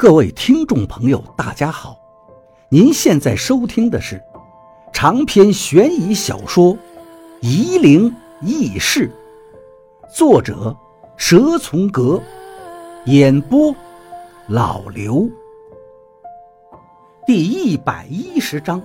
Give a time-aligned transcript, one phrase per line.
[0.00, 1.94] 各位听众朋友，大家好！
[2.70, 4.18] 您现在收听的是
[4.94, 6.74] 长篇悬疑小说
[7.42, 8.10] 《夷陵
[8.40, 9.12] 轶事》，
[10.16, 10.74] 作者
[11.18, 12.18] 蛇从阁，
[13.04, 13.76] 演播
[14.48, 15.28] 老刘。
[17.26, 18.82] 第一百一十章，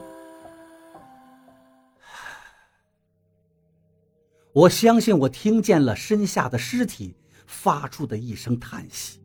[4.51, 7.15] 我相信我听见了身下的尸体
[7.47, 9.21] 发出的一声叹息。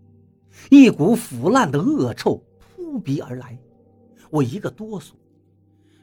[0.69, 3.59] 一股腐烂的恶臭扑鼻而来，
[4.31, 5.13] 我一个哆嗦，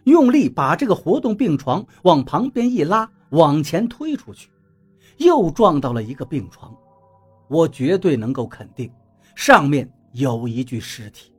[0.05, 4.49] 用力把这个活动病床往旁边一拉，往前推出去，
[5.17, 6.75] 又撞到了一个病床。
[7.49, 8.91] 我绝对能够肯定，
[9.35, 11.31] 上面有一具尸体。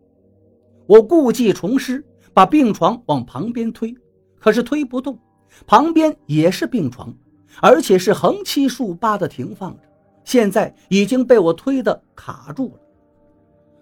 [0.86, 3.94] 我故技重施，把病床往旁边推，
[4.38, 5.19] 可是推不动，
[5.66, 7.14] 旁边也是病床，
[7.60, 9.82] 而且是横七竖八的停放着，
[10.24, 12.80] 现在已经被我推的卡住了。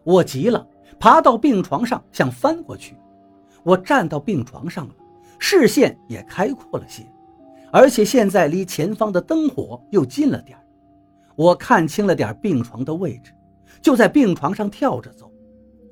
[0.06, 0.64] 我急了，
[1.00, 2.96] 爬到病床上想翻过去。
[3.64, 4.94] 我站到病床上了，
[5.40, 7.04] 视线也开阔了些，
[7.72, 10.56] 而且现在离前方的灯火又近了点
[11.34, 13.34] 我看清了点病床的位置，
[13.82, 15.28] 就在病床上跳着走。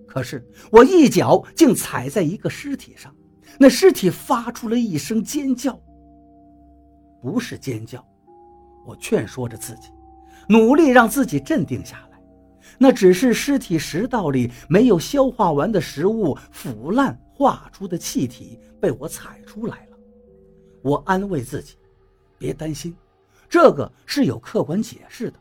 [0.07, 3.13] 可是我一脚竟踩在一个尸体上，
[3.59, 5.77] 那尸体发出了一声尖叫。
[7.21, 8.07] 不是尖叫，
[8.87, 9.89] 我劝说着自己，
[10.49, 12.14] 努力让自己镇定下来。
[12.79, 19.97] 那只是尸体食道里没有消化完的食物腐烂化出的气体被我踩出来了。
[20.83, 21.77] 我安慰自己，
[22.37, 22.95] 别担心，
[23.49, 25.39] 这个是有客观解释的。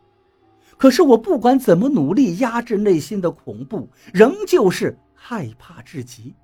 [0.77, 6.35] 可是我不管怎么努力压制内心的恐怖，仍旧是害怕至极。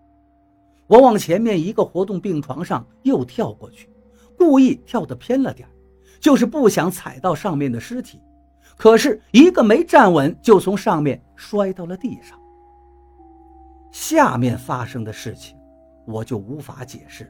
[0.87, 3.89] 我往前面一个活动病床上又跳过去，
[4.37, 5.67] 故意跳得偏了点
[6.19, 8.19] 就是不想踩到上面的尸体。
[8.79, 12.39] 可是，一个没站稳，就从上面摔到了地上。
[13.91, 15.57] 下面发生的事情，
[16.05, 17.29] 我就无法解释，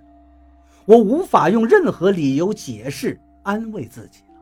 [0.85, 4.39] 我无法用任何理由解释安慰自己了，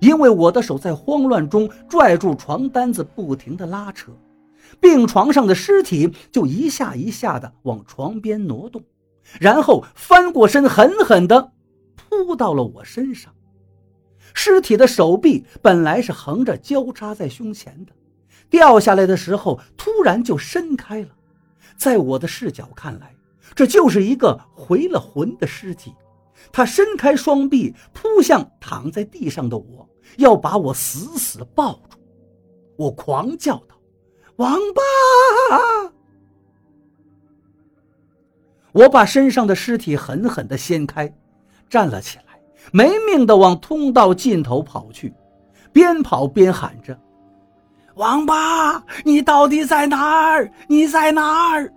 [0.00, 4.10] 因为我的手在慌乱中拽住床单子，不停地拉扯，
[4.80, 8.82] 病床上的尸体就一下一下地往床边挪动，
[9.38, 11.52] 然后翻过身，狠狠地
[11.94, 13.32] 扑到了我身上。
[14.38, 17.92] 尸体的手臂本来是横着交叉在胸前的，
[18.50, 21.08] 掉下来的时候突然就伸开了。
[21.74, 23.16] 在我的视角看来，
[23.54, 25.94] 这就是一个回了魂的尸体。
[26.52, 29.88] 他伸开双臂扑向躺在地上的我，
[30.18, 31.98] 要把我死死抱住。
[32.76, 33.74] 我狂叫道
[34.36, 35.92] ：“王八！”
[38.72, 41.10] 我把身上的尸体狠狠地掀开，
[41.70, 42.25] 站了起来。
[42.72, 45.14] 没命的往通道尽头跑去，
[45.72, 46.98] 边跑边喊着
[47.94, 50.50] ：“王八，你到底在哪儿？
[50.68, 51.72] 你在哪儿？”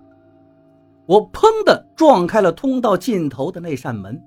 [1.06, 4.22] 我砰的撞开了通道尽头的那扇门。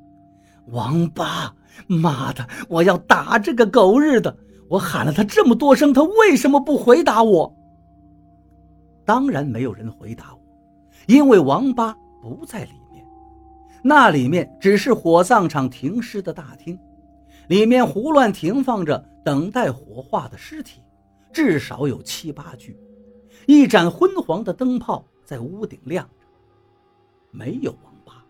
[0.67, 1.53] 王八，
[1.87, 4.37] 妈的，我要打这个狗日的！
[4.69, 7.55] 我喊了他这么多声，他为什么不回答我？
[9.05, 10.41] 当然没有人回答我，
[11.07, 12.71] 因为王八不在里。
[13.83, 16.79] 那里面只是火葬场停尸的大厅，
[17.49, 20.81] 里面胡乱停放着等待火化的尸体，
[21.33, 22.79] 至少有七八具。
[23.47, 26.27] 一盏昏黄的灯泡在屋顶亮着。
[27.33, 28.25] 没有王八，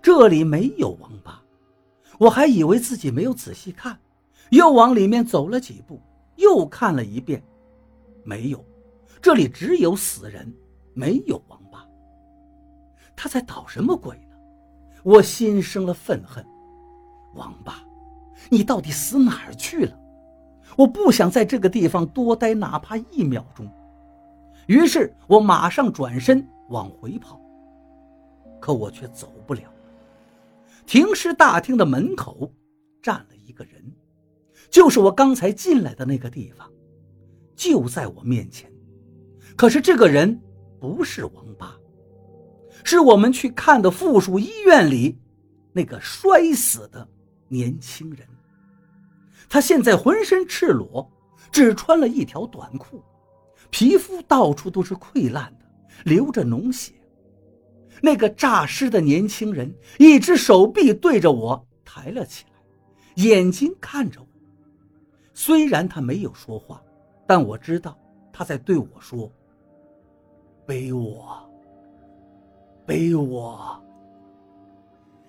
[0.00, 1.42] 这里没有王八。
[2.18, 3.98] 我还以为自己没有仔细看，
[4.50, 6.00] 又往里面走了几步，
[6.36, 7.42] 又看了一遍，
[8.24, 8.64] 没有，
[9.20, 10.50] 这里只有死人，
[10.94, 11.86] 没有王八。
[13.14, 14.18] 他在捣什么鬼？
[15.08, 16.44] 我心生了愤恨，
[17.32, 17.82] 王八，
[18.50, 19.98] 你到底死哪儿去了？
[20.76, 23.66] 我不想在这个地方多待哪怕一秒钟。
[24.66, 27.40] 于是我马上转身往回跑，
[28.60, 29.62] 可我却走不了。
[30.84, 32.52] 停尸大厅的门口
[33.00, 33.82] 站了一个人，
[34.68, 36.70] 就是我刚才进来的那个地方，
[37.56, 38.70] 就在我面前。
[39.56, 40.38] 可是这个人
[40.78, 41.74] 不是王八。
[42.84, 45.18] 是我们去看的附属医院里
[45.72, 47.06] 那个摔死的
[47.48, 48.26] 年轻人。
[49.48, 51.10] 他现在浑身赤裸，
[51.50, 53.02] 只穿了一条短裤，
[53.70, 55.64] 皮肤到处都是溃烂的，
[56.04, 56.92] 流着脓血。
[58.00, 64.26] 那个诈尸的年轻人一只手臂对着我抬了起来，眼睛看着我。
[65.34, 66.82] 虽然他没有说话，
[67.26, 67.98] 但我知道
[68.32, 69.32] 他在对我说
[70.66, 71.42] ：“背我。”
[72.88, 73.78] 背我。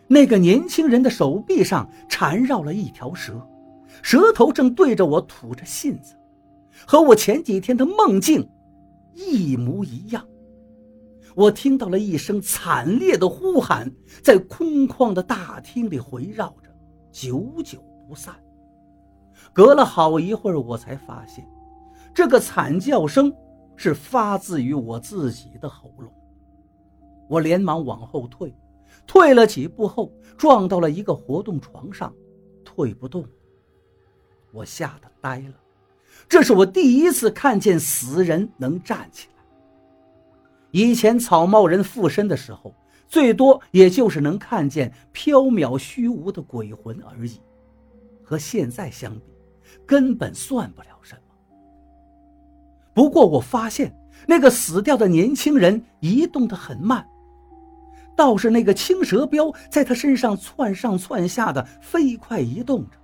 [0.07, 3.45] 那个年轻人的手臂上缠绕了一条蛇，
[4.01, 6.15] 蛇头正对着我吐着信子，
[6.87, 8.49] 和我前几天的梦境
[9.13, 10.25] 一模一样。
[11.35, 13.91] 我听到了一声惨烈的呼喊，
[14.23, 16.73] 在空旷的大厅里回绕着，
[17.11, 18.33] 久久不散。
[19.51, 21.45] 隔了好一会儿，我才发现，
[22.13, 23.33] 这个惨叫声
[23.75, 26.09] 是发自于我自己的喉咙。
[27.29, 28.53] 我连忙往后退，
[29.07, 32.11] 退了几步后，撞到了一个活动床上，
[32.65, 33.23] 退不动。
[34.51, 35.53] 我吓得呆了，
[36.27, 39.43] 这是我第一次看见死人能站起来。
[40.71, 42.73] 以前草帽人附身的时候，
[43.07, 47.39] 最多也就是能看见飘渺虚无的鬼魂而已，
[48.23, 49.21] 和现在相比，
[49.85, 51.21] 根本算不了什么。
[52.91, 53.95] 不过我发现
[54.27, 57.07] 那个死掉的年轻人移动得很慢。
[58.19, 62.97] 倒是那个青蛇镖在他身上窜上窜下的飞快移动着，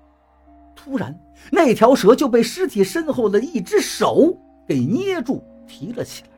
[0.75, 1.17] 突然，
[1.53, 6.29] 那条蛇就被尸体身后的一只手给捏住提了起来。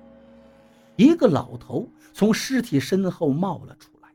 [0.95, 4.09] 一个老头从尸体身后冒了出来，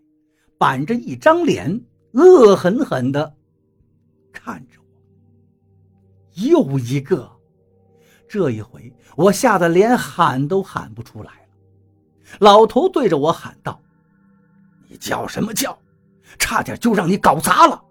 [0.56, 1.82] 板着一张脸，
[2.12, 3.34] 恶狠狠地
[4.32, 6.40] 看着我。
[6.40, 7.28] 又一个，
[8.28, 11.48] 这一回我吓得连喊都喊不出来了。
[12.38, 13.82] 老头对着我喊道。
[14.92, 15.76] 你叫什么叫？
[16.38, 17.82] 差点就让你搞砸了。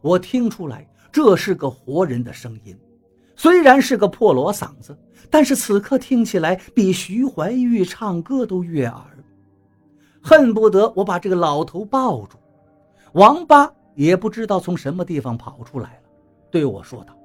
[0.00, 2.78] 我听出来这是个活人的声音，
[3.34, 4.96] 虽然是个破锣嗓子，
[5.28, 9.24] 但是此刻听起来比徐怀钰唱歌都悦耳，
[10.22, 12.38] 恨不得我把这个老头抱住。
[13.12, 16.08] 王八也不知道从什么地方跑出来了，
[16.52, 17.16] 对我说道：“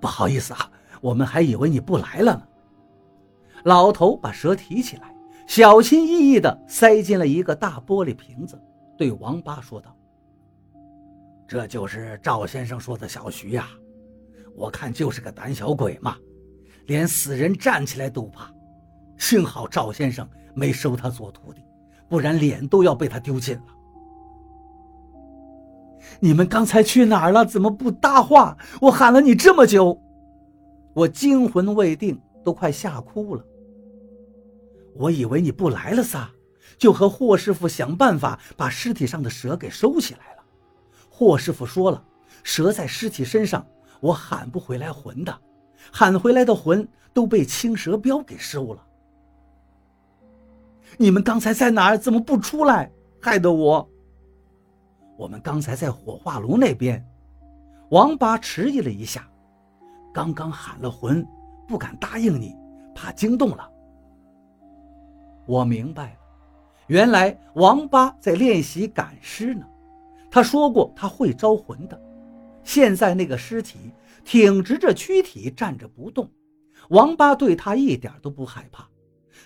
[0.00, 2.42] 不好意思啊，我们还以为你不来了呢。”
[3.64, 5.11] 老头把蛇提起来。
[5.54, 8.58] 小心翼翼地塞进了一个大玻璃瓶子，
[8.96, 9.94] 对王八说道
[11.46, 13.68] ：“这就是赵先生说的小徐呀，
[14.56, 16.16] 我看就是个胆小鬼嘛，
[16.86, 18.50] 连死人站起来都怕。
[19.18, 21.60] 幸好赵先生没收他做徒弟，
[22.08, 23.64] 不然脸都要被他丢尽了。”
[26.18, 27.44] 你们刚才去哪儿了？
[27.44, 28.56] 怎么不搭话？
[28.80, 30.00] 我喊了你这么久，
[30.94, 33.44] 我惊魂未定，都快吓哭了。
[34.94, 36.30] 我以为你不来了撒，
[36.78, 40.42] 就和霍师傅想办法把尸体上的蛇给收起来了。
[41.10, 42.04] 霍师傅说了，
[42.42, 43.66] 蛇在尸体身上，
[44.00, 45.40] 我喊不回来魂的，
[45.92, 48.86] 喊回来的魂都被青蛇镖给收了。
[50.98, 51.96] 你们刚才在哪儿？
[51.96, 52.92] 怎么不出来？
[53.20, 53.88] 害得我。
[55.16, 57.02] 我们刚才在火化炉那边。
[57.90, 59.28] 王八迟疑了一下，
[60.12, 61.26] 刚刚喊了魂，
[61.68, 62.54] 不敢答应你，
[62.94, 63.71] 怕惊动了。
[65.52, 66.18] 我明白了，
[66.86, 69.66] 原来王八在练习赶尸呢。
[70.30, 72.02] 他说过他会招魂的。
[72.64, 73.92] 现在那个尸体
[74.24, 76.30] 挺直着躯体站着不动，
[76.88, 78.88] 王八对他一点都不害怕，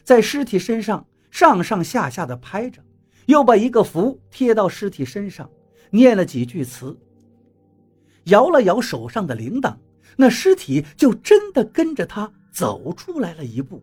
[0.05, 2.81] 在尸体身上上上下下的拍着，
[3.27, 5.51] 又把一个符贴到尸体身上，
[5.91, 6.97] 念了几句词，
[8.27, 9.75] 摇了摇手上的铃铛，
[10.15, 13.83] 那尸体就真的跟着他走出来了一步。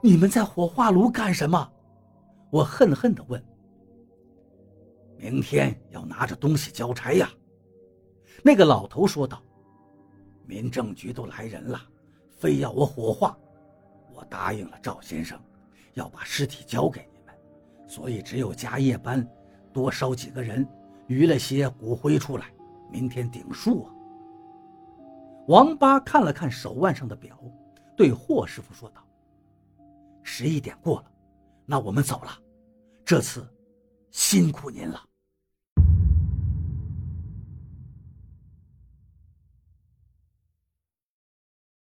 [0.00, 1.72] 你们在火化炉干什么？
[2.50, 3.42] 我恨恨地问。
[5.16, 7.28] 明天要拿着东西交差呀。
[8.42, 9.42] 那个老头说道。
[10.46, 11.78] 民政局都来人了，
[12.30, 13.36] 非要我火化，
[14.14, 15.38] 我答应了赵先生，
[15.92, 17.34] 要把尸体交给你们，
[17.86, 19.28] 所以只有加夜班，
[19.74, 20.66] 多烧几个人，
[21.06, 22.46] 余了些骨灰出来，
[22.90, 23.92] 明天顶数啊。
[25.48, 27.38] 王八看了看手腕上的表，
[27.94, 29.02] 对霍师傅说道。
[30.30, 31.10] 十一点过了，
[31.64, 32.38] 那我们走了。
[33.02, 33.48] 这次
[34.10, 35.07] 辛苦您了。